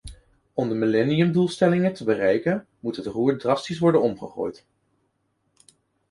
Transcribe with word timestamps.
Om 0.53 0.69
de 0.69 0.75
millenniumdoelstellingen 0.75 1.93
te 1.93 2.03
bereiken 2.03 2.67
moet 2.79 2.95
het 2.95 3.05
roer 3.05 3.37
drastisch 3.37 3.79
worden 3.79 4.01
omgegooid. 4.01 4.65